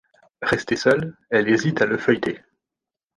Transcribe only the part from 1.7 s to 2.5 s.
à le feuilleter.